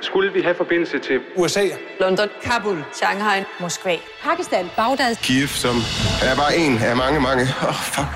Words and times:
skulle 0.00 0.32
vi 0.32 0.40
have 0.42 0.54
forbindelse 0.54 0.98
til 0.98 1.20
USA. 1.36 1.64
London, 2.00 2.28
Kabul, 2.42 2.84
Shanghai, 2.92 3.44
Moskva, 3.60 3.96
Pakistan, 4.22 4.66
Baghdad. 4.76 5.16
Kiev, 5.16 5.46
som 5.48 5.76
er 6.30 6.36
bare 6.36 6.56
en 6.56 6.78
af 6.78 6.96
mange, 6.96 7.20
mange. 7.20 7.42
Åh, 7.42 7.68
oh, 7.68 7.74
fuck. 7.74 8.12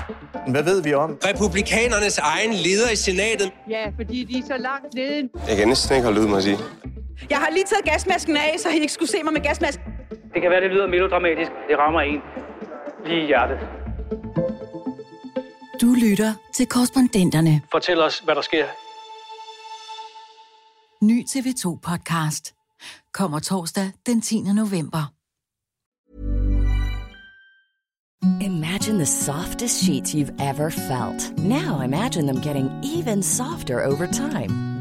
Hvad 0.47 0.63
ved 0.63 0.83
vi 0.83 0.93
om? 0.93 1.17
Republikanernes 1.29 2.17
egen 2.17 2.53
leder 2.53 2.89
i 2.91 2.95
senatet. 2.95 3.51
Ja, 3.69 3.85
fordi 3.99 4.23
de 4.23 4.37
er 4.39 4.43
så 4.47 4.57
langt 4.57 4.93
nede. 4.93 5.29
Jeg 5.49 5.57
kan 5.57 5.67
næsten 5.67 5.95
ikke 5.95 6.05
holde 6.05 6.21
ud, 6.21 6.27
må 6.27 6.35
jeg 6.35 6.43
sige. 6.43 6.57
Jeg 7.29 7.37
har 7.37 7.49
lige 7.51 7.63
taget 7.63 7.85
gasmasken 7.85 8.37
af, 8.37 8.55
så 8.59 8.69
I 8.69 8.73
ikke 8.75 8.93
skulle 8.93 9.11
se 9.11 9.17
mig 9.23 9.33
med 9.33 9.41
gasmasken. 9.41 9.83
Det 10.33 10.41
kan 10.41 10.51
være, 10.51 10.61
det 10.61 10.71
lyder 10.71 10.87
melodramatisk. 10.87 11.51
Det 11.69 11.77
rammer 11.77 12.01
en 12.01 12.21
lige 13.05 13.23
i 13.23 13.25
hjertet. 13.25 13.57
Du 15.81 15.95
lytter 16.05 16.33
til 16.53 16.65
korrespondenterne. 16.67 17.61
Fortæl 17.71 18.01
os, 18.01 18.19
hvad 18.19 18.35
der 18.35 18.41
sker 18.41 18.65
Ny 21.03 21.23
TV2 21.23 21.79
podcast. 21.81 22.53
Kommer 23.13 23.39
torsdag 23.39 23.91
den 24.05 24.21
10. 24.21 24.53
november. 24.53 25.11
Imagine 28.39 28.97
the 28.97 29.05
softest 29.05 29.83
sheets 29.83 30.13
you've 30.13 30.31
ever 30.39 30.69
felt. 30.69 31.37
Now 31.37 31.81
imagine 31.81 32.25
them 32.25 32.39
getting 32.39 32.69
even 32.83 33.23
softer 33.23 33.85
over 33.85 34.07
time. 34.07 34.72